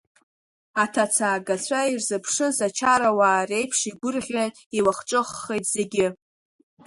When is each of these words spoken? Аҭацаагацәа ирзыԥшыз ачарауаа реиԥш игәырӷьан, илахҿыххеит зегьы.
Аҭацаагацәа 0.83 1.89
ирзыԥшыз 1.91 2.57
ачарауаа 2.67 3.47
реиԥш 3.49 3.79
игәырӷьан, 3.91 4.51
илахҿыххеит 4.77 5.65
зегьы. 5.73 6.07